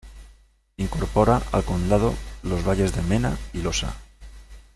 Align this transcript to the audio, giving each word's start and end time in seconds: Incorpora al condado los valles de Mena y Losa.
Incorpora 0.77 1.43
al 1.51 1.63
condado 1.63 2.15
los 2.41 2.65
valles 2.67 2.95
de 2.95 3.03
Mena 3.03 3.37
y 3.53 3.61
Losa. 3.61 3.93